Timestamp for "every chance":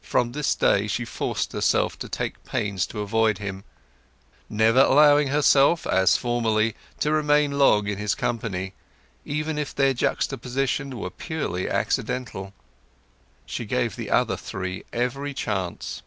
14.92-16.02